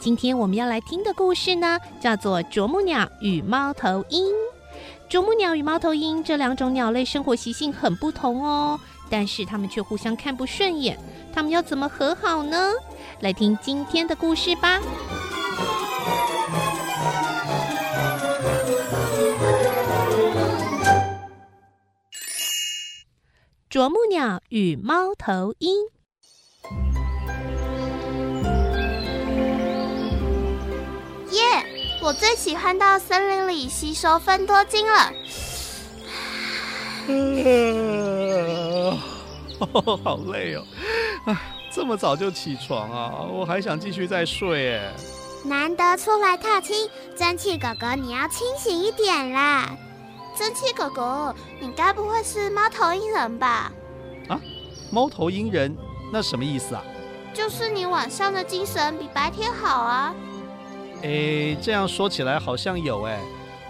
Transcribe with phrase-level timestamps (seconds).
[0.00, 4.24] 今天我们要来听的故事呢，叫做《啄木鸟与猫头鹰》。
[5.10, 8.80] 啄木鸟与猫头鹰这两种鸟类生活习性很不同哦，
[9.10, 10.98] 但是它们却互相看不顺眼。
[11.34, 12.72] 它们要怎么和好呢？
[13.20, 14.80] 来听今天的故事吧。
[23.68, 25.99] 啄木鸟与猫头鹰。
[32.02, 35.12] 我最喜欢到森林里吸收芬多精了。
[37.06, 38.98] 嗯，
[40.02, 40.64] 好累哦！
[41.26, 41.36] 哎，
[41.70, 43.26] 这么早就起床啊？
[43.30, 44.94] 我还想继续再睡哎。
[45.44, 49.70] 难得出来踏青，蒸汽哥哥，你要清醒一点啦！
[50.36, 53.70] 蒸汽哥哥，你该不会是猫头鹰人吧？
[54.28, 54.40] 啊，
[54.90, 55.76] 猫头鹰人？
[56.12, 56.82] 那什么意思啊？
[57.34, 60.14] 就是你晚上的精神比白天好啊。
[61.02, 63.18] 哎，这样说起来好像有诶。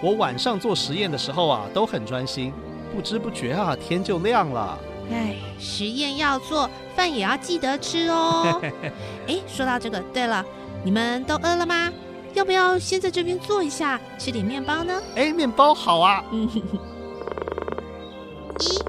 [0.03, 2.53] 我晚上做实验的时候啊，都很专心，
[2.95, 4.79] 不知不觉啊，天就亮了。
[5.13, 8.61] 哎，实验要做，饭也要记得吃哦。
[9.29, 10.45] 哎，说到这个，对了，
[10.85, 11.93] 你们都饿了吗？
[12.33, 15.03] 要不要先在这边坐一下，吃点面包呢？
[15.17, 16.25] 哎，面包好啊。
[16.31, 16.49] 嗯。
[18.59, 18.83] 咦，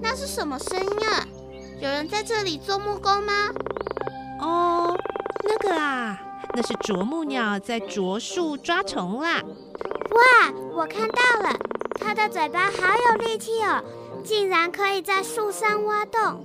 [0.00, 1.26] 那是什么声音啊？
[1.80, 3.32] 有人在这里做木工吗？
[4.40, 4.96] 哦，
[5.42, 6.22] 那个啊。
[6.56, 9.42] 那是啄木鸟在啄树抓虫啦！
[10.10, 11.54] 哇，我看到了，
[12.00, 13.84] 它的嘴巴好有力气哦，
[14.24, 16.42] 竟然可以在树上挖洞。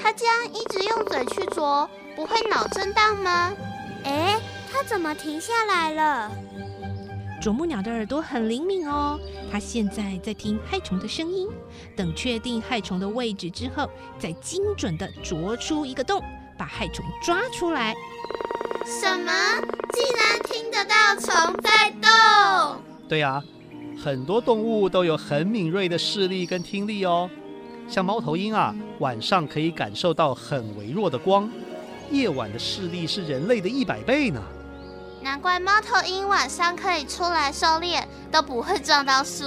[0.00, 1.86] 它这样一直用嘴去啄，
[2.16, 3.52] 不会脑震荡吗？
[4.04, 4.40] 哎，
[4.72, 6.32] 它怎么停下来了？
[7.42, 9.20] 啄木鸟的耳朵很灵敏哦，
[9.52, 11.46] 它现在在听害虫的声音，
[11.94, 13.86] 等确定害虫的位置之后，
[14.18, 16.24] 再精准地啄出一个洞，
[16.56, 17.94] 把害虫抓出来。
[18.84, 19.32] 什么？
[19.92, 22.82] 竟然听得到虫在动？
[23.08, 23.42] 对呀，
[24.02, 27.28] 很多动物都有很敏锐的视力跟听力哦。
[27.88, 31.50] 像猫头鹰啊，晚上可以感受到很微弱的光，
[32.10, 34.40] 夜晚的视力是人类的一百倍呢。
[35.22, 39.44] 难怪猫头鹰晚上可以出来狩猎，都不会撞到树。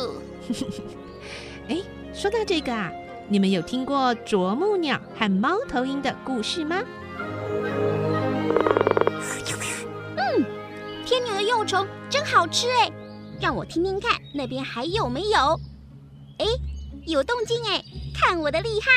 [1.70, 1.78] 哎，
[2.14, 2.92] 说到这个啊，
[3.30, 6.82] 你们有听过啄木鸟和猫头鹰的故事吗？
[11.54, 12.92] 幼虫真好吃哎，
[13.40, 15.60] 让我听听看那边还有没有？
[16.40, 16.46] 哎，
[17.06, 17.80] 有动静哎，
[18.12, 18.90] 看我的厉害！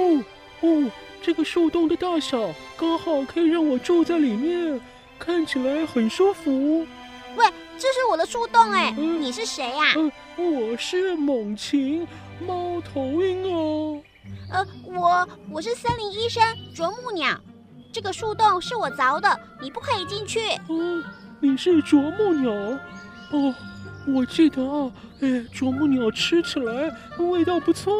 [0.00, 0.24] 哦
[0.60, 4.80] 哦，这个树洞的大小刚好可以让我住在里面，
[5.18, 6.86] 看起来很舒服。
[7.34, 7.44] 喂，
[7.76, 10.12] 这是我的树洞哎，嗯、你是谁呀、啊嗯？
[10.36, 12.06] 我是猛禽
[12.46, 14.00] 猫头鹰哦。
[14.48, 16.40] 呃，我我是森林医生
[16.72, 17.36] 啄木鸟。
[17.90, 20.40] 这个树洞是我凿的，你不可以进去。
[20.68, 21.02] 嗯，
[21.40, 22.52] 你是啄木鸟？
[23.30, 23.54] 哦，
[24.06, 24.90] 我记得啊，
[25.20, 27.92] 哎，啄木鸟吃起来味道不错。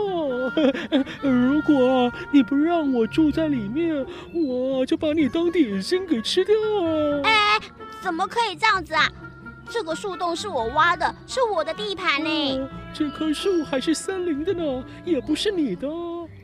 [1.22, 6.54] 如果你不让我住在里面，我就把你当点心给吃掉。
[7.24, 7.58] 哎，
[8.00, 9.10] 怎么可以这样子啊？
[9.70, 12.58] 这个树洞是我挖的，是我的地盘呢。
[12.58, 15.88] 哦，这棵树还是森林的呢，也不是你的。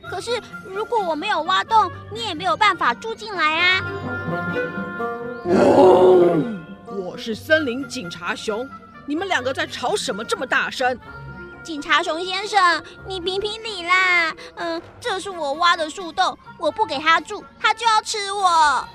[0.09, 3.81] 可是，如果我没有挖洞，你也没有办法住进来啊！
[6.87, 8.67] 我是森林警察熊，
[9.05, 10.97] 你们两个在吵什么这么大声？
[11.63, 14.31] 警察熊先生，你评评理啦！
[14.55, 18.87] 嗯，这是我挖的树洞，我不给他住，他就要吃我。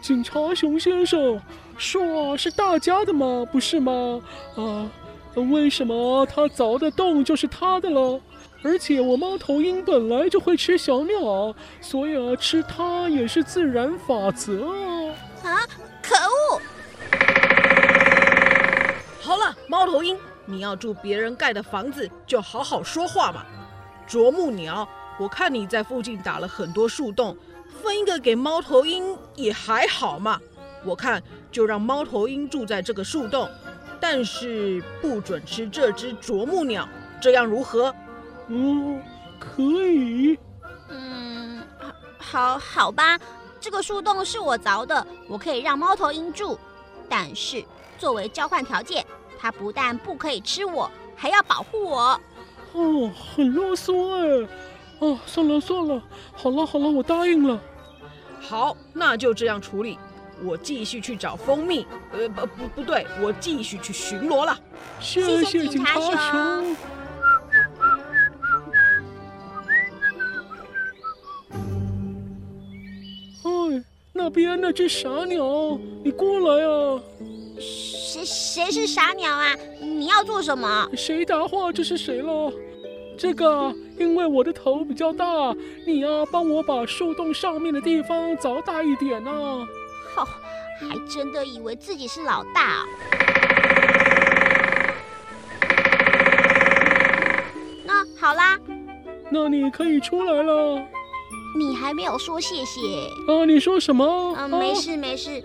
[0.00, 1.40] 警察熊先生，
[1.76, 3.46] 树啊是大家的吗？
[3.52, 4.20] 不是吗？
[4.56, 4.88] 啊，
[5.34, 8.20] 为什么他凿的洞就是他的了？
[8.64, 15.14] 而且我猫头鹰本来就会吃小鸟，所以啊，吃它也是自然法则啊！
[15.44, 15.60] 啊，
[16.02, 16.60] 可恶！
[19.20, 23.44] 好了，猫头鹰，你要住别人盖的房子，就好好说话嘛。
[24.06, 24.88] 啄木鸟，
[25.20, 27.36] 我看你在附近打了很多树洞，
[27.82, 30.40] 分一个给猫头鹰也还好嘛。
[30.86, 31.22] 我看
[31.52, 33.46] 就让猫头鹰住在这个树洞，
[34.00, 36.88] 但是不准吃这只啄木鸟，
[37.20, 37.94] 这样如何？
[38.48, 39.00] 哦，
[39.38, 40.38] 可以。
[40.88, 41.62] 嗯，
[42.18, 43.18] 好，好吧。
[43.60, 46.58] 这个树洞是我凿的，我可以让猫头鹰住。
[47.08, 47.64] 但是
[47.98, 49.04] 作为交换条件，
[49.38, 52.20] 它不但不可以吃我，还要保护我。
[52.72, 54.48] 哦，很啰嗦哎！
[54.98, 56.02] 哦，算了算了，
[56.34, 57.58] 好了好了，我答应了。
[58.40, 59.98] 好，那就这样处理。
[60.42, 61.86] 我继续去找蜂蜜。
[62.12, 64.58] 呃，不不不对，我继续去巡逻了。
[65.00, 66.76] 谢谢警察熊。
[74.24, 76.98] 那边那只傻鸟，你过来啊！
[77.60, 79.54] 谁谁是傻鸟啊？
[79.82, 80.88] 你要做什么？
[80.96, 81.70] 谁答话？
[81.70, 82.50] 这是谁了？
[83.18, 85.54] 这个，因为我的头比较大，
[85.86, 89.30] 你呀，帮我把树洞上面的地方凿大一点呐。
[90.14, 92.86] 好，还真的以为自己是老大。
[97.84, 98.58] 那好啦，
[99.28, 100.82] 那你可以出来了。
[101.56, 102.80] 你还没有说谢谢
[103.28, 103.44] 啊？
[103.46, 104.34] 你说什么？
[104.34, 105.42] 啊，没事没事。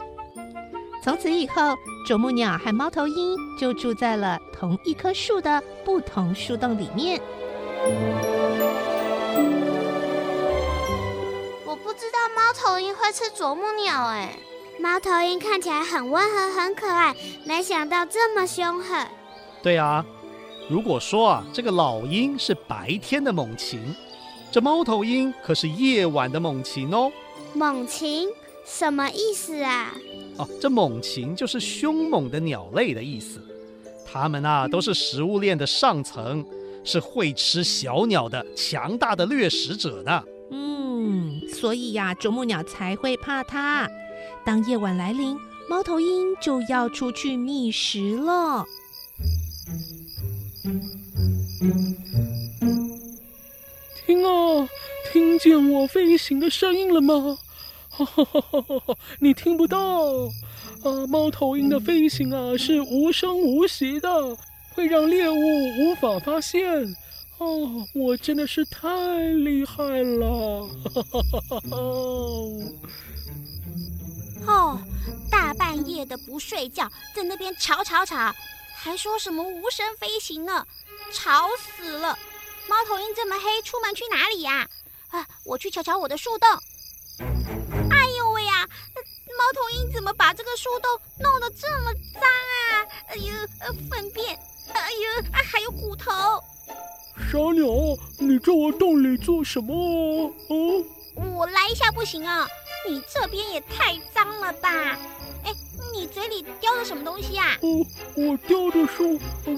[1.04, 1.76] 从此以后，
[2.06, 7.22] 啄木鸟和猫头鹰就住在了同一棵树的不同树洞里面。
[11.66, 14.38] 我不知道猫头鹰会吃啄木鸟哎，
[14.80, 17.16] 猫头鹰看起来很温和很可爱，
[17.46, 19.08] 没想到这么凶狠。
[19.62, 20.04] 对啊，
[20.70, 23.96] 如果说啊，这个老鹰是白天的猛禽，
[24.52, 27.12] 这猫头鹰可是夜晚的猛禽哦。
[27.54, 28.28] 猛禽
[28.66, 29.94] 什么意思啊？
[30.38, 33.40] 哦，这猛禽就是凶猛的鸟类的意思，
[34.06, 36.46] 它们啊都是食物链的上层。
[36.82, 40.24] 是会吃小鸟的强大的掠食者呢。
[40.50, 43.88] 嗯，所以呀，啄木鸟才会怕它。
[44.46, 45.38] 当夜晚来临，
[45.70, 48.66] 猫头鹰就要出去觅食了。
[54.20, 54.70] 听啊，
[55.14, 57.38] 听见我飞行的声音了吗？
[57.88, 58.98] 哈哈哈哈哈！
[59.20, 59.80] 你听不到
[60.84, 61.08] 啊？
[61.08, 64.10] 猫头鹰的飞行啊，是无声无息的。
[64.74, 66.96] 会让猎物无法发现
[67.38, 68.90] 哦，我真的是太
[69.34, 70.68] 厉害了！
[70.68, 71.62] 哈哈哈哈
[74.46, 74.80] 哦，
[75.30, 78.34] 大半夜的不睡觉，在那边吵吵吵，
[78.76, 80.66] 还说什么无声飞行呢？
[81.14, 82.18] 吵死了！
[82.70, 84.70] 猫头鹰这么黑，出门去哪里呀？
[85.10, 86.48] 啊，我去瞧瞧我的树洞。
[87.90, 88.68] 哎呦喂呀，
[89.36, 92.86] 猫头鹰怎么把这个树洞弄得这么脏啊？
[93.08, 93.34] 哎呦，
[93.90, 94.38] 粪便！
[94.72, 96.12] 哎呦，还有骨头！
[97.32, 97.66] 傻鸟，
[98.20, 99.74] 你在我洞里做什么？
[100.50, 100.86] 哦，
[101.36, 102.48] 我来一下不行啊！
[102.88, 104.96] 你这边也太脏了吧！
[105.90, 107.58] 哎，你嘴里叼的什么东西呀？
[107.62, 109.04] 哦，我叼的是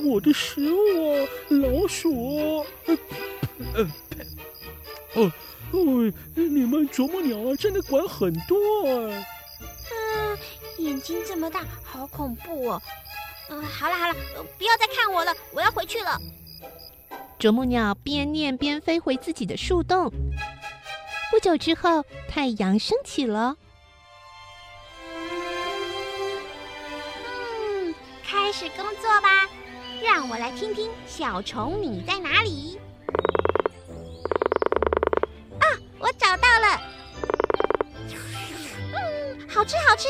[0.07, 0.78] 我的食物
[1.13, 2.66] 啊，老鼠。
[3.75, 3.83] 呃，
[5.16, 5.31] 哦，
[5.72, 8.56] 哦，你们啄木鸟啊，真的管很多
[8.88, 9.25] 啊！
[9.92, 10.38] 嗯，
[10.78, 12.81] 眼睛这么大，好恐怖哦！
[13.50, 14.16] 嗯，好了好了，
[14.57, 16.19] 不要再看我了，我要回去了。
[17.38, 20.12] 啄木鸟边念边飞回自己的树洞。
[21.30, 23.56] 不久之后，太阳升起了。
[28.31, 29.45] 开始工作吧。
[30.01, 32.80] 让我来听听小虫你在哪里？
[35.60, 35.68] 啊，
[36.00, 36.81] 我找到了。
[38.94, 40.07] 嗯，好吃好吃。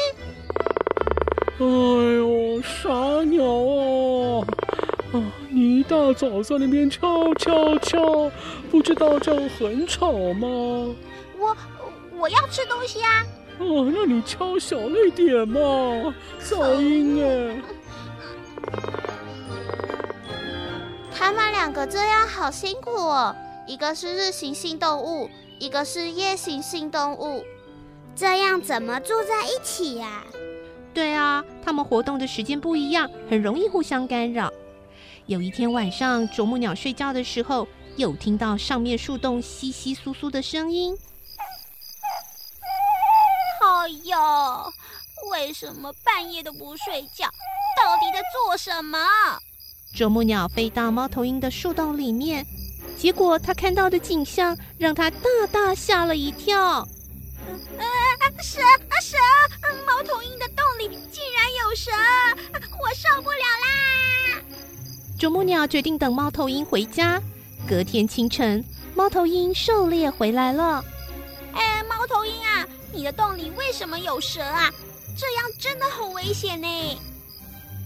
[1.57, 2.89] 哎呦，傻
[3.23, 4.45] 鸟啊！
[5.13, 8.31] 啊，你一大早在那边敲敲敲，
[8.69, 10.47] 不知道这样很吵吗？
[11.40, 11.57] 我
[12.19, 13.25] 我要吃东西啊！
[13.57, 17.56] 哦、啊，那你敲小一点嘛，噪音哎！
[21.23, 23.35] 他们两个这样好辛苦哦，
[23.68, 27.45] 一个是日行性动物，一个是夜行性动物，
[28.16, 30.25] 这样怎么住在一起呀、啊？
[30.95, 34.51] 对啊，他们活动的时间不一样，很容易互相干扰。
[35.28, 40.97] 有一天晚上，啄木鸟睡觉的时候，又听到上面树洞窸窸窣窣的声音。
[43.61, 44.18] 哎呦，
[45.30, 47.28] 为什么半夜都不睡觉？
[47.78, 48.97] 到底在做什么？
[49.94, 52.45] 啄木鸟飞到猫头鹰的树洞里面，
[52.98, 56.88] 结果它看到的景象让它大大吓了一跳。
[58.42, 59.18] 蛇啊蛇！
[59.86, 61.92] 猫头鹰的洞里竟然有蛇，
[62.54, 64.42] 我受不了啦！
[65.19, 67.21] 啄木鸟决定等猫头鹰回家。
[67.68, 68.64] 隔天清晨，
[68.95, 70.83] 猫头鹰狩猎回来了。
[71.54, 74.71] 哎，猫头鹰啊，你的洞里为什么有蛇啊？
[75.16, 76.68] 这样真的很危险呢。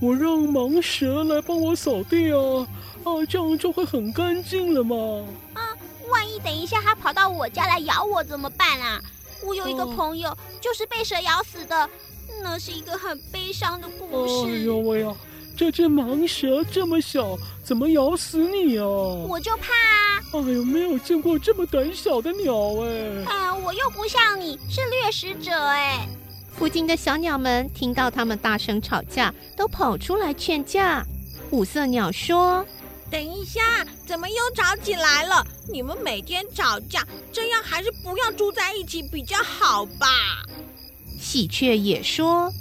[0.06, 2.68] 我让盲蛇来帮我扫地啊，
[3.04, 5.26] 啊，这样就会很干净了嘛。
[5.56, 5.74] 啊，
[6.10, 9.02] 万一等一下它跑到我家来咬我怎么办啊？
[9.44, 11.90] 我有一个朋友，就是被蛇咬死的，
[12.44, 14.46] 那是一个很悲伤的故事。
[14.48, 15.12] 哎呦喂呀！
[15.58, 18.86] 这只盲蛇这么小，怎么咬死你啊？
[18.86, 20.22] 我就怕啊！
[20.34, 23.24] 哎呦，没有见过这么胆小的鸟哎！
[23.26, 26.08] 啊，我又不像你是掠食者哎！
[26.58, 31.06] 附近的小鸟们听到他们大声吵架，都跑出来劝架。
[31.52, 32.66] 五色鸟说
[33.12, 35.46] ：“等一下，怎么又吵起来了？
[35.70, 40.08] 你们每天吵架，这样还是不要住在一起比较好吧？”
[41.20, 42.52] 喜鹊也说。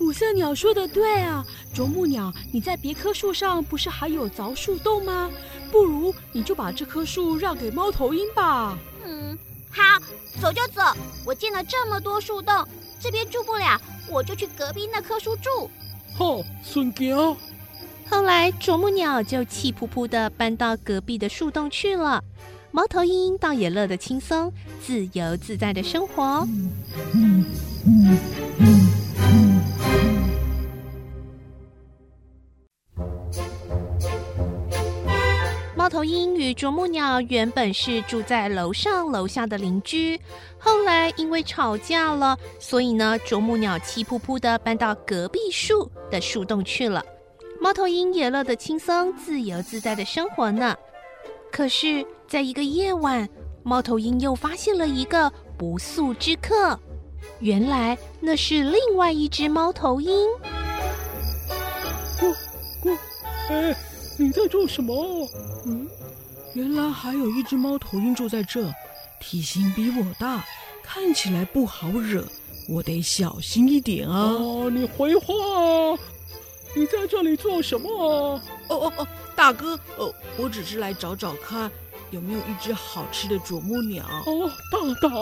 [0.00, 1.44] 五色鸟说的对啊，
[1.74, 5.30] 啄木鸟，你在别棵树上不是还有凿树洞吗？
[5.70, 8.78] 不如你就把这棵树让给猫头鹰吧。
[9.04, 9.36] 嗯，
[9.70, 9.82] 好，
[10.40, 10.80] 走就走。
[11.26, 12.54] 我建了这么多树洞，
[13.00, 15.70] 这边住不了，我就去隔壁那棵树住。
[16.16, 17.36] 好，顺脚。
[18.10, 22.24] 后来啄木鸟就气扑扑的搬到隔壁的树洞去了，
[22.70, 26.22] 猫头鹰倒也乐得轻松，自由自在的生活。
[26.48, 26.72] 嗯
[27.14, 27.44] 嗯
[27.86, 28.18] 嗯嗯
[36.58, 40.20] 啄木鸟原本是住在楼上楼下的邻居，
[40.58, 47.00] 后来因为吵架了，所以呢，啄木鸟气扑扑地搬到隔壁树的树洞去了。
[47.60, 50.74] 猫头鹰也乐得轻松、自由自在的生活呢。
[51.52, 53.28] 可是，在一个夜晚，
[53.62, 56.76] 猫头鹰又发现了一个不速之客，
[57.38, 60.26] 原来那是另外一只猫头鹰。
[62.18, 62.34] 咕
[62.82, 62.98] 咕，
[63.48, 63.76] 哎。
[64.20, 64.92] 你在做什么？
[65.64, 65.88] 嗯，
[66.54, 68.72] 原来还有一只猫头鹰住在这，
[69.20, 70.44] 体型比我大，
[70.82, 72.24] 看起来不好惹，
[72.68, 74.32] 我得小心一点啊！
[74.32, 75.98] 哦，你回话啊！
[76.74, 78.42] 你在这里做什么啊？
[78.68, 81.70] 哦哦哦，大哥，哦，我只是来找找看
[82.10, 84.04] 有没有一只好吃的啄木鸟。
[84.26, 85.12] 哦，大胆！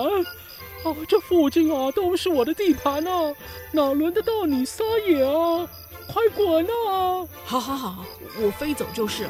[0.85, 3.35] 啊，这附近啊都是我的地盘啊，
[3.73, 5.68] 哪轮得到你撒野啊？
[6.06, 7.26] 快滚啊！
[7.45, 8.04] 好好好，
[8.40, 9.28] 我飞走就是，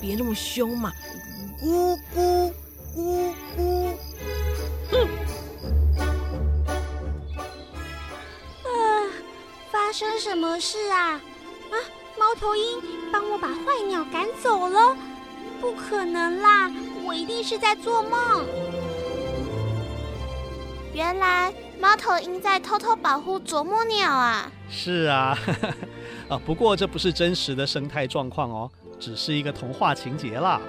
[0.00, 0.92] 别别那么凶嘛！
[1.62, 2.52] 咕咕
[2.92, 3.94] 咕咕，
[4.90, 4.98] 哼！
[8.64, 8.66] 啊，
[9.70, 11.12] 发生什么事啊？
[11.12, 11.74] 啊，
[12.18, 14.96] 猫头鹰帮我把坏鸟赶走了？
[15.60, 16.68] 不可能啦，
[17.04, 18.44] 我一定是在做梦。
[20.92, 24.50] 原来猫头鹰在偷偷保护啄木鸟啊！
[24.68, 25.38] 是啊。
[26.28, 30.60] 啊，不过这不是真实的生态状况哦，只是一个童话情节啦。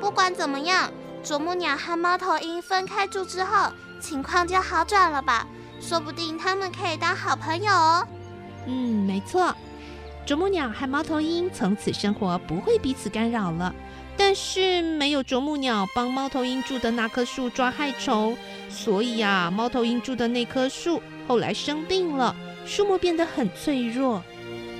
[0.00, 0.90] 不管怎么样，
[1.22, 5.46] 啄木鸟和猫头鹰分开住之后，情况就好转了吧？
[5.80, 8.06] 说不定他们可以当好朋友哦。
[8.66, 9.54] 嗯，没错，
[10.26, 13.74] 啄木鸟和猫头鹰从此生活不会彼此干扰了。
[14.16, 18.36] 但是没有啄木鸟帮猫头鹰住的那棵树抓害虫，
[18.68, 24.22] 所以啊，猫头鹰住的那棵树后来生病了，树木变得很脆弱。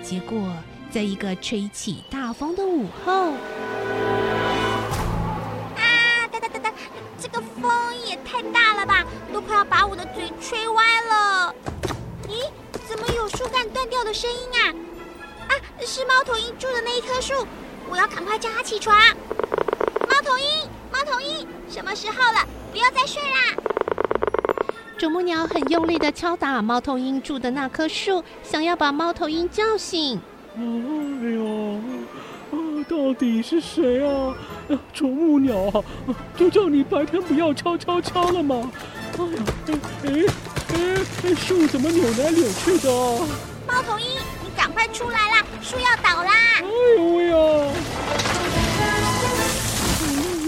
[0.03, 0.53] 结果，
[0.91, 3.33] 在一个吹起大风的午后，
[8.11, 11.55] 也太大了吧，都快要把我的嘴吹歪了。
[12.29, 12.51] 咦，
[12.89, 14.75] 怎么有树干断掉的声音啊？
[15.49, 15.55] 啊，
[15.87, 17.47] 是猫头鹰住的那一棵树，
[17.89, 18.99] 我要赶快叫它起床。
[20.09, 22.45] 猫头鹰，猫头鹰，什么时候了？
[22.73, 23.55] 不要再睡啦！
[24.99, 30.21] 啄木鸟很用力地敲打猫头鹰住的那棵树，想要把猫头鹰叫醒。
[32.91, 34.35] 到底是谁啊？
[34.93, 35.81] 啄木鸟啊，
[36.37, 38.69] 就叫你白天不要敲敲敲了吗？
[39.17, 40.11] 哎呀，哎
[40.75, 40.77] 哎
[41.23, 42.91] 哎，树怎么扭来扭去的？
[43.69, 44.07] 猫头鹰，
[44.43, 46.33] 你赶快出来啦，树要倒啦！
[46.59, 46.65] 哎
[46.97, 47.37] 呦喂呀，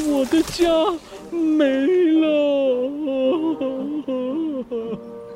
[0.08, 0.66] 我的家
[1.30, 1.64] 没
[2.20, 2.26] 了。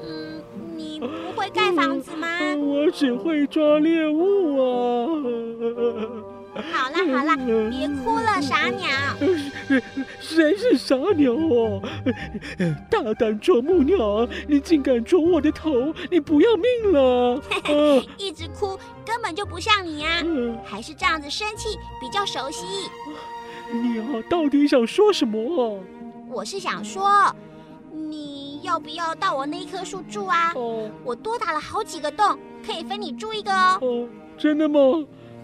[0.03, 0.43] 嗯，
[0.77, 1.07] 你不
[1.41, 2.27] 会盖房子吗？
[2.57, 4.67] 我只会抓猎物啊！
[6.73, 7.37] 好了好了，
[7.71, 8.89] 别哭了，傻鸟。
[10.21, 11.83] 谁是傻鸟啊？
[12.91, 17.43] 大胆啄木鸟，你竟敢啄我的头，你不要命了？
[18.19, 20.23] 一直哭根本就不像你啊，
[20.65, 22.65] 还是这样子生气比较熟悉。
[23.73, 25.83] 你啊，到底想说什么？
[26.31, 27.35] 我是想说。
[27.93, 30.53] 你要不要到我那一棵树住啊？
[30.55, 33.79] 哦，我多打了好几个洞，可以分你住一个哦。
[33.81, 34.79] 哦，真的吗？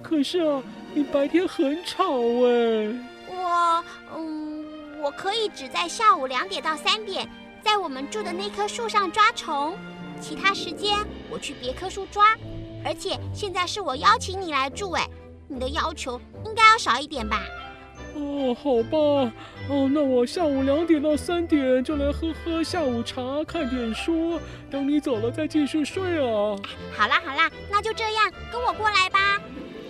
[0.03, 0.63] 可是啊，
[0.95, 2.95] 你白天很吵哎。
[3.29, 3.85] 我，
[4.15, 4.65] 嗯，
[5.03, 7.27] 我可以只在下午两点到三点，
[7.63, 9.77] 在我们住的那棵树上抓虫，
[10.21, 10.99] 其他时间
[11.31, 12.37] 我去别棵树抓。
[12.85, 15.09] 而且现在是我邀请你来住，哎，
[15.49, 17.43] 你的要求应该要少一点吧？
[18.15, 19.33] 哦，好吧。
[19.71, 24.39] 哦，那我下午两点到三点就来喝喝下午茶，看点书，
[24.71, 26.57] 等你走了再继续睡啊。
[26.95, 29.41] 好啦好啦，那就这样，跟我过来吧。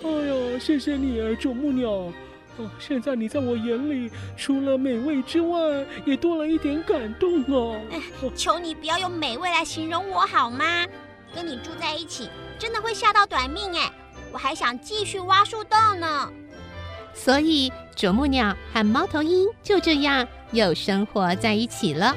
[0.03, 1.89] 哎呦，谢谢你啊，啄木鸟。
[2.57, 7.81] 哦，现在你在我眼里，除了美味之外，也多了一点感动啊。
[7.91, 8.01] 哎，
[8.35, 10.85] 求你不要用美味来形容我好吗？
[11.33, 12.29] 跟你住在一起，
[12.59, 13.91] 真的会吓到短命哎！
[14.31, 16.31] 我还想继续挖树洞呢。
[17.15, 22.15] 所以，啄木鸟和猫头鹰就这样又生活在一起了。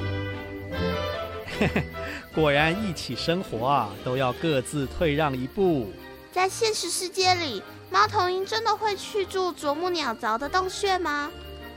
[2.35, 5.91] 果然，一起生活啊，都要各自退让一步。
[6.31, 11.31] 在现实世界里，猫头鹰真的会去住啄木鸟凿的洞穴吗？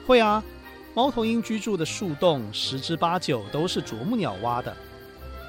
[0.05, 0.43] 会啊，
[0.93, 4.75] 猫头鹰居住的树洞十之八九都是啄木鸟挖的。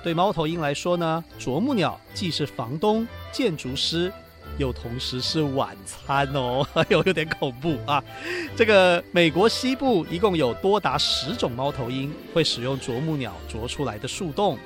[0.02, 4.12] 对猫头鹰来说呢，啄木鸟既是房东、建筑师。
[4.58, 8.02] 又同时是晚餐哦， 哎呦有点恐怖啊！
[8.56, 14.58] 这个美国西部一共有多达十种猫头鹰会使用啄木鸟啄出来的树洞。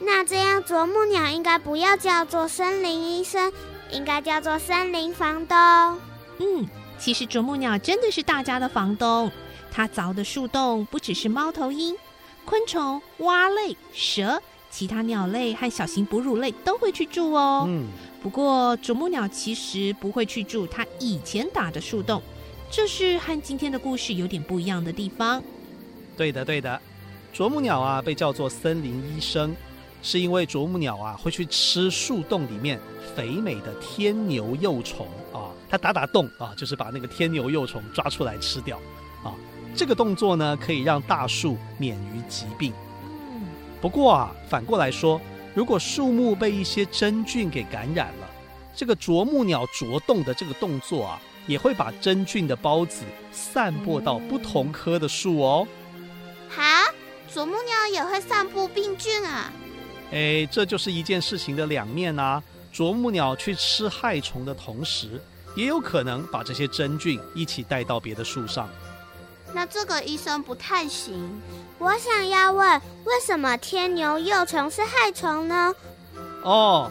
[0.00, 3.50] 那这样啄木鸟应该不要叫做森林医生，
[3.90, 5.56] 应该叫做森林房东。
[6.38, 6.66] 嗯，
[6.98, 9.30] 其实啄木鸟真的是大家的房东，
[9.70, 11.96] 它凿的树洞不只是猫头鹰、
[12.44, 17.64] 昆虫、蛙类、蛇，其他鸟类和小型哺乳类都会去住哦。
[17.68, 17.86] 嗯。
[18.22, 22.20] 不过，啄木鸟其实不会去住它以前打的树洞，
[22.68, 25.40] 这是和今天的故事有点不一样的地方。
[26.16, 26.80] 对的，对的，
[27.32, 29.54] 啄木鸟啊，被叫做森林医生，
[30.06, 32.80] 是因为啄木鸟啊会去吃树洞里面
[33.16, 38.76] 肥美的天牛幼虫啊，它打打洞啊，就是把那个天牛幼虫抓出来吃掉
[39.24, 39.34] 啊。
[39.74, 42.72] 这个动作呢，可以让大树免于疾病。
[43.02, 43.48] 嗯，
[43.80, 45.20] 不过啊，反过来说。
[45.56, 48.30] 如果树木被一些真菌给感染了，
[48.76, 55.66] 这个啄木鸟啄洞的这个动作啊，也会把真菌的孢子散播到不同科的树哦。
[56.48, 56.92] 哈，
[57.28, 59.50] 啄木鸟也会散布病菌啊？
[60.12, 62.42] 哎，这就是一件事情的两面啊。
[62.72, 65.20] 啄木鸟去吃害虫的同时，
[65.54, 68.68] 也有可能把这些真菌一起带到别的树上。
[69.54, 71.40] 那这个医生不太行。
[71.78, 75.74] 我想要问，为什么天牛幼虫是害虫呢？
[76.42, 76.90] 哦，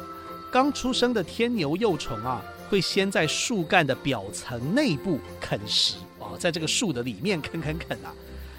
[0.52, 8.12] 刚出生的天牛幼虫啊，会先在树干的表层内部啃食哦，在这个树的里面啃啃啃啊，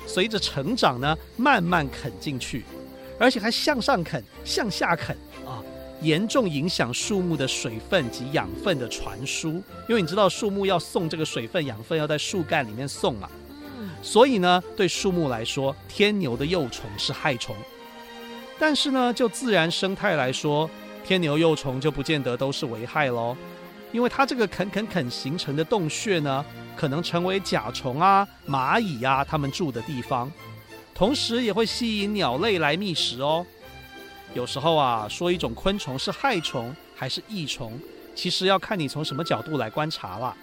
[0.07, 2.65] 随着成长呢，慢慢啃进去，
[3.19, 5.63] 而且还向上啃、向下啃啊，
[6.03, 9.63] 严重影响树木的水分及养分的传输。
[9.89, 13.29] 因为你知道，树木要送这个水分、养分，要在树干里面送嘛。
[14.03, 17.57] 所以呢，对树木来说，天牛的幼虫是害虫。
[18.59, 20.69] 但是呢，就自然生态来说，
[21.05, 23.37] 天牛幼虫就不见得都是危害喽。
[23.93, 26.45] 因为它这个啃啃啃形成的洞穴呢，
[26.77, 30.31] 可能成为甲虫啊、蚂蚁呀、啊、它们住的地方，
[30.97, 33.45] 同时也会吸引鸟类来觅食哦。
[34.33, 37.79] 有时候啊，说一种昆虫是害虫还是益虫，
[38.15, 40.35] 其实要看你从什么角度来观察了。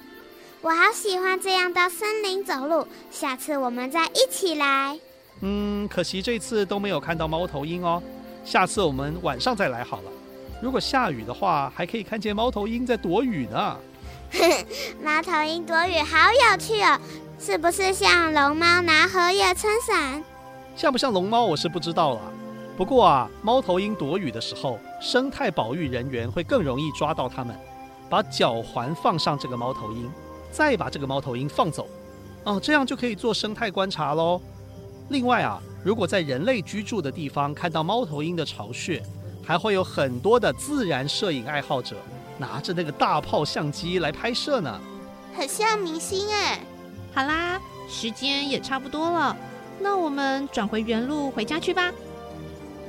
[0.62, 5.00] 我好喜欢这样到森林走路，下次我们再一起来。
[5.42, 8.02] 嗯，可惜这次都没有看到猫头鹰哦，
[8.46, 10.12] 下次我们晚上再来好了。
[10.62, 13.80] 如果下雨的话，还可以看见猫头鹰在躲雨呢。
[15.04, 17.00] 猫头鹰躲雨好有趣哦，
[17.40, 20.24] 是不是像龙猫拿荷叶撑伞？
[20.76, 22.22] 像不像龙猫我是不知道了。
[22.76, 27.56] 不过啊，猫头鹰躲雨的时候，生态保育人员会更容易抓到它们，
[28.10, 30.12] 把脚环放上这个猫头鹰。
[30.52, 31.88] 再把这个猫头鹰放走，
[32.44, 34.40] 哦，这样就可以做生态观察喽。
[35.10, 39.02] 另外啊，如果在人类居住的地方看到猫头鹰的巢穴，
[39.44, 41.96] 还会有很多的自然摄影爱好者
[42.38, 44.80] 拿着那个大炮相机来拍摄呢，
[45.36, 46.60] 很像明星哎。
[47.16, 47.60] 好啦，
[47.90, 49.36] 时间也差不多了，
[49.84, 51.92] 那我们转回原路回家去吧。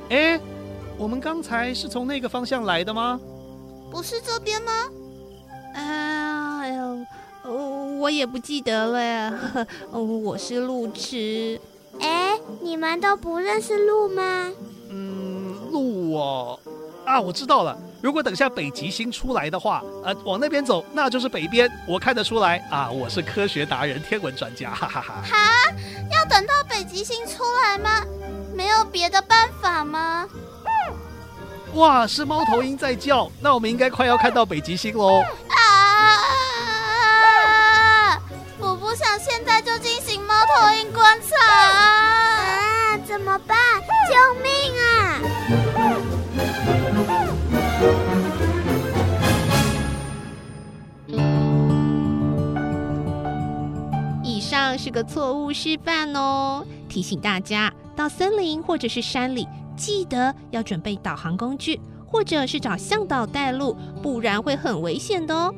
[0.09, 0.39] 哎，
[0.97, 3.19] 我们刚才是从那个方向来的吗？
[3.91, 4.71] 不是这边吗？
[5.75, 7.05] 啊，哎呦。
[7.43, 9.39] 哦，我也不记得了。
[9.91, 11.59] 哦， 我是路痴。
[11.99, 14.51] 哎，你们都不认识路吗？
[14.89, 16.59] 嗯，路哦，
[17.05, 17.77] 啊，我知道了。
[18.01, 21.69] 如果等下北极星出来的话，呃，往那边走，那就是北边。
[21.87, 25.23] 我看得出来啊，我是科学达人、天文专家，哈哈哈。
[25.23, 25.37] 哈，
[26.11, 28.03] 要等到北极星出来吗？
[28.53, 30.27] 没有别的办法吗？
[31.73, 35.21] 哇，是猫头鹰在叫，那我们应该快要看到北极星喽。
[35.49, 35.55] 啊！
[38.59, 42.93] 我不想现在就进行猫头鹰观察啊！
[42.93, 43.57] 啊，怎么办？
[44.09, 44.94] 救命啊！
[54.85, 56.63] 是个错误示范哦。
[56.87, 65.51] 提醒大家，到森林或者是山里，记得要准备导航工具，或者是找向导带路，不然会很危险的哦。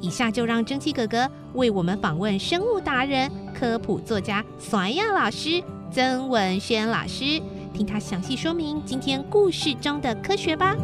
[0.00, 7.42] 以下就让蒸汽哥哥为我们访问生物达人、科普作家索亚老师曾文轩老师，
[7.74, 10.74] 听他详细说明今天故事中的科学吧。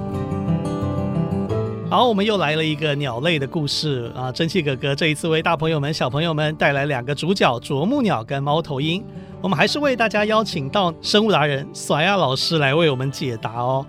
[1.90, 4.30] 好，我们又来了一个鸟类的故事啊！
[4.30, 9.02] 蒸汽哥哥这一次为大朋友们、小朋友们带来两个主角：啄木鸟跟猫头鹰。
[9.40, 13.86] 我们还是为大家邀请到生物达人索亚老师来为我们解答哦。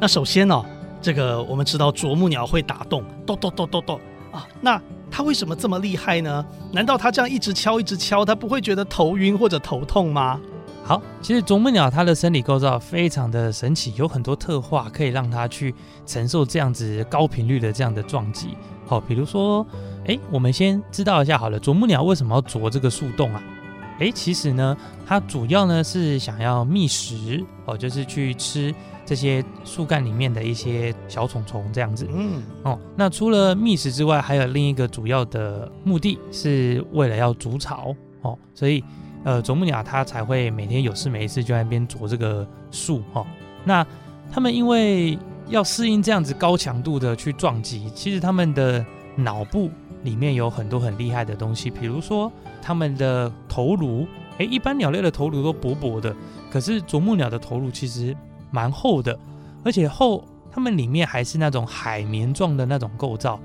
[0.00, 0.60] 那首先呢、
[1.00, 4.00] 这个我们知道啄木鸟会打洞，咚咚咚咚咚
[4.32, 4.44] 啊。
[4.60, 6.44] 那它为什么这么厉害呢？
[6.72, 10.40] 难道它这样一直敲、一直敲，它不会觉得头晕或者头痛吗？
[10.88, 15.74] 好，其实啄木鸟它的生理构造非常的神奇，有很多特化可以让它去
[16.06, 18.56] 承受这样子高频率的这样的撞击。
[18.86, 19.66] 好，比如说，
[20.06, 23.42] 哎，我们先知道一下好了，啄木鸟为什么要啄这个树洞啊？
[23.98, 24.74] 哎，其实呢，
[25.06, 28.74] 它主要呢是想要觅食，哦，就是去吃
[29.04, 32.08] 这些树干里面的一些小虫虫这样子。
[32.10, 37.94] 嗯，哦，那除了觅食之外，还有另一个主要的目的是为了要筑巢。
[38.22, 38.82] 哦，所以。
[39.24, 43.26] 呃，啄木鸟它才会每天有事没事就在那边啄这个树哈、哦。
[43.64, 43.86] 那
[44.30, 48.84] 它们因为要适应这样子高强度的去撞击，其实它们的
[49.16, 49.70] 脑部
[50.04, 52.30] 里面有很多很厉害的东西，比如说
[52.62, 54.06] 它们的头颅，
[54.38, 56.14] 诶，一般鸟类的头颅都薄薄的，
[56.50, 58.16] 可是啄木鸟的头颅其实
[58.50, 59.18] 蛮厚的，
[59.64, 63.40] 而且厚，它们里面还是那种海绵状的那种构造，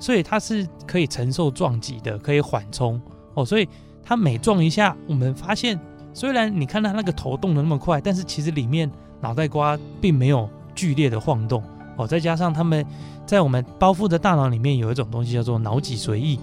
[0.00, 3.00] 所以它是可以承受撞击的，可以缓冲
[3.34, 3.68] 哦，所以。
[4.08, 5.78] 它每撞一下，我们发现，
[6.14, 8.90] 虽然你看它那个头动的那么快，但是其实里面
[9.20, 11.62] 脑袋瓜并没有剧烈的晃动
[11.94, 12.06] 哦。
[12.06, 12.82] 再加上它们
[13.26, 16.38] 在我们包覆的大脑里面有一种东西叫做脑脊髓液，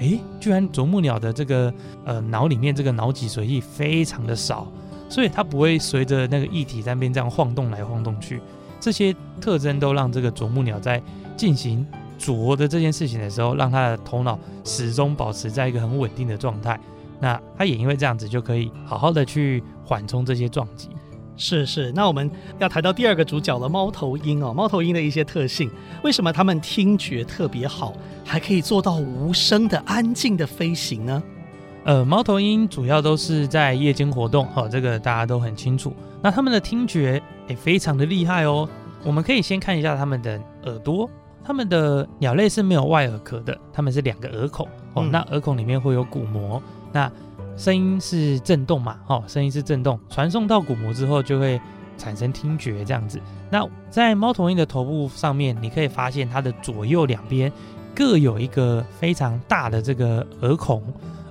[0.00, 1.72] 诶，居然啄木鸟的这个
[2.04, 4.70] 呃脑里面这个脑脊髓液非常的少，
[5.08, 8.42] 所以它不会随着那个液体在那边这样晃动来晃动去。
[8.78, 11.02] 这些特征都让这个啄木鸟在
[11.34, 11.86] 进行
[12.18, 16.78] 啄的这件事情的时候，让它的头脑始终保持在一个很稳定的状态。
[17.20, 20.88] 那它也因为这样子就可以好好的去缓冲这些撞击。
[21.38, 24.54] 是是，那我们要谈到第二个主角了，猫头鹰哦。
[24.54, 25.70] 猫头鹰的一些特性，
[26.02, 27.92] 为什么它们听觉特别好，
[28.24, 31.22] 还可以做到无声的安静的飞行呢？
[31.84, 35.92] 呃，猫头鹰主要都是在夜间活动，哦，这个大家都很清楚。
[36.22, 38.66] 那它们的听觉也非常的厉害哦。
[39.04, 41.08] 我们可以先看一下它们的耳朵，
[41.44, 45.04] 它们的鸟类是没有外耳壳的，它们是两个耳孔哦。
[45.04, 46.62] 嗯、那耳孔里面会有鼓膜。
[46.96, 47.12] 那
[47.58, 48.96] 声音是震动嘛？
[49.06, 51.60] 哦，声音是震动，传送到鼓膜之后就会
[51.98, 53.20] 产生听觉这样子。
[53.50, 57.52] 那在猫头鹰的头部上面，你可以发现它的左右两边
[57.94, 60.82] 各有一个非常大的这个耳孔，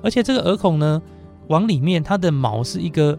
[0.03, 1.01] 而且这个耳孔呢，
[1.47, 3.17] 往里面它的毛是一个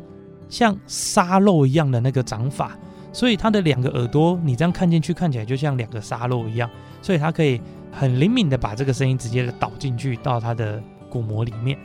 [0.49, 2.79] 像沙漏一样的那个长法，
[3.13, 6.71] 所以它的两个耳朵你这样看进去，看起来就像两个沙漏一样，
[7.03, 10.81] 所以它可以很灵敏的把这个声音直接的导进去到它的
[11.11, 11.77] 鼓膜里面。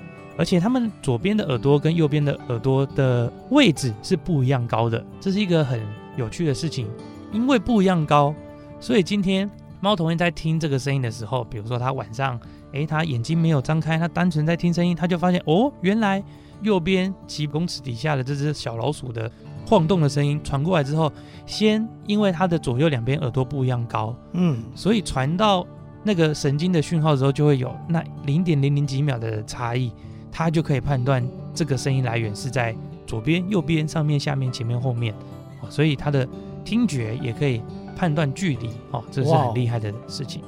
[0.41, 5.79] 而且它们左边的耳朵跟右边的耳朵的位置是不一样高的，这是一个很
[6.17, 6.87] 有趣的事情。
[7.31, 8.33] 因为不一样高，
[8.79, 9.47] 所以今天
[9.81, 12.39] 猫头鹰在听这个声音的时候，比如说它晚上，
[12.71, 16.23] 诶，它眼睛没有张开，它单纯在听声音，它就发现哦，原来
[16.63, 19.31] 右边几公尺底下的这只小老鼠的
[19.67, 21.13] 晃动的声音传过来之后，
[21.45, 25.63] 先因为它的左右两边耳朵不一样高，嗯，所以传到
[26.03, 29.91] 那个神经的讯号的时候，就会有那零点零零几秒的差异。
[30.31, 35.13] 它就可以判断这个声音来源是在左边、右边、上面、下面、前面、后面，
[35.61, 36.27] 哦，所以它的
[36.63, 37.61] 听觉也可以
[37.95, 40.41] 判断距离，哦，这是很厉害的事情。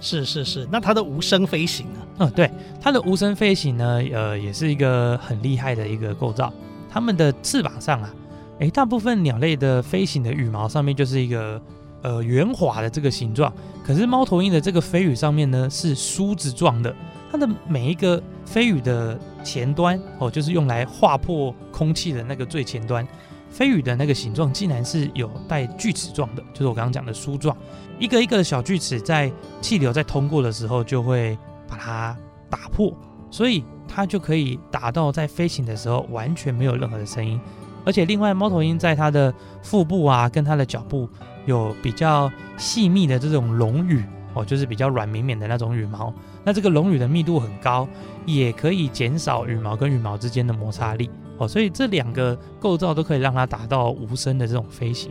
[0.00, 2.00] 是是是，那它的无声飞行呢？
[2.18, 6.52] 嗯，对，它的无声飞行呢，呃，也是一个很厉害的一个构造。
[6.90, 8.14] 它们的翅膀上啊，
[8.58, 11.62] 诶，大部分鸟类的飞行的羽毛上面就是一个
[12.02, 13.52] 呃圆滑的这个形状，
[13.86, 16.94] 可是猫头鹰的这个飞羽上面呢是梳子状的。
[17.32, 23.08] 它的每一个飞羽的前端哦，就是用来划破空气的那个最前端，
[23.48, 27.56] 飞羽的那个形状竟然是有带锯齿状的，就是我刚刚讲的梳状，
[27.98, 32.14] 一个一个的小锯齿在气流在通过的时候就会把它
[32.50, 32.92] 打破，
[33.30, 37.40] 所以它就可以达到在飞行的时候完全没有任何的声音，
[37.86, 41.08] 而且另外猫头鹰在它的腹部啊跟它的脚部
[41.46, 44.04] 有比较细密的这种绒羽。
[44.34, 46.12] 哦，就是比较软绵绵的那种羽毛，
[46.44, 47.88] 那这个龙羽的密度很高，
[48.26, 51.10] 也可以减少羽毛跟羽毛之间的摩擦力。
[51.38, 55.10] 哦，所以这两个构造都可以让它达到无声的这种飞行。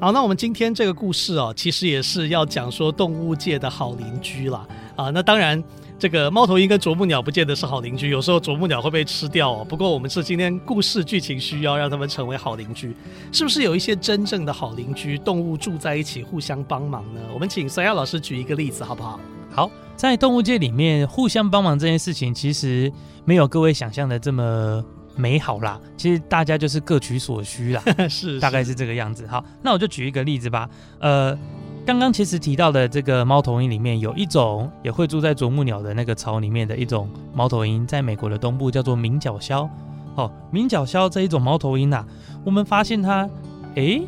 [0.00, 4.66] 好，那我们今天这个故事哦，其实也是要讲说动物界的好邻居啦。
[4.96, 5.10] 啊。
[5.10, 5.62] 那当然。
[6.02, 9.64] 这个猫头鹰跟啄木鸟不见得是好邻居，有时候啄木鸟会被吃掉哦。
[9.64, 12.92] 不过我们是今天故事剧情需要让他们成为好邻居，
[13.30, 17.20] 是不是有一些真正的好邻居，动物住在一起互相帮忙呢？
[17.32, 19.20] 我们请三亚老师举一个例子好不好？
[19.52, 22.92] 好，在动物界里面，互相帮忙这件事情其实
[23.24, 24.84] 没有各位想象的这么
[25.14, 25.80] 美好啦。
[25.96, 29.24] 其实大家就是各取所需啦， 是，是，大概是这个样子。
[29.28, 30.68] 好，那我就举一个例子吧。
[30.98, 31.38] 呃，
[31.84, 39.68] 刚刚其实提到的这个猫头鹰里面有一种也会住在啄木鸟的那个巢里面的一种猫头鹰，在美国的东部叫做鸣角鸮。
[40.14, 42.04] 哦，鸣角鸮这一种猫头鹰呐、
[42.44, 43.28] 我们发现它，
[43.74, 44.02] 诶。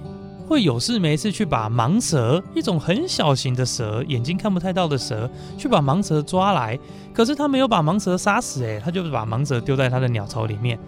[0.46, 6.78] 会有事没事去把盲蛇，一种很小型的蛇，眼睛看不太到的蛇，去把盲蛇抓来。
[7.14, 10.78] 可是它没有把盲蛇杀死，诶，它就是把盲蛇丢在它的鸟巢里面。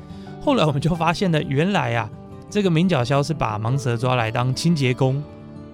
[0.43, 2.07] 后来我们就发现了，原来啊，
[2.51, 5.25] 这个鸣角鸮是把盲蛇抓来当清洁工。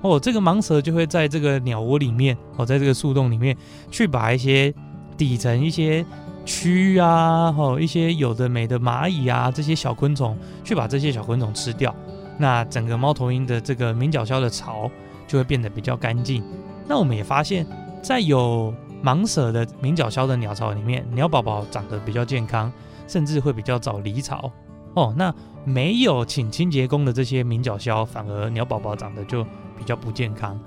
[0.02, 3.56] 哦，这个盲蛇就会在这个鸟窝里面，哦，在这个树洞里面，
[3.90, 4.74] 去把一些
[5.16, 6.04] 底层一些
[6.44, 11.94] 蛆啊，哦，一些有的没的蚂蚁啊，这些小昆虫，去把这些小昆虫吃掉。
[12.36, 14.90] 那整个猫头鹰的这个鸣角鸮的巢
[15.28, 16.42] 就会变得比较干净。
[16.88, 17.64] 那我们也发现，
[18.02, 22.72] 在有盲蛇的鸣角鸮的鸟巢里面，鸟宝宝长得比较健康，
[23.06, 24.50] 甚至会比较早离巢。
[24.94, 29.44] 哦，那没有请清洁工的这些鸣角鸮，反而鸟宝宝长得就
[29.76, 30.58] 比较不健康。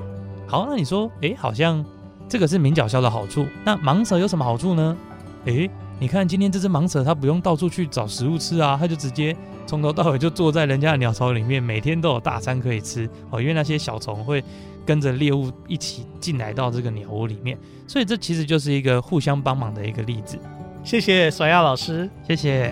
[0.47, 1.83] 好，那你说，诶，好像
[2.27, 3.45] 这个是鸣角鸮的好处。
[3.63, 4.97] 那盲蛇有什么好处呢？
[5.45, 9.35] 诶，你看今天这只盲蛇，它不用到处去找食物吃啊，它就直接。
[9.67, 13.41] 从头到尾就坐在人家的鸟巢里面，每天都有大餐可以吃哦。
[13.41, 14.43] 因为那些小虫会
[14.85, 17.57] 跟着猎物一起进来到这个鸟窝里面，
[17.87, 20.37] 所以这其实就是一个互相帮忙的一个例子。
[20.83, 22.71] 谢谢索亚老师，谢谢。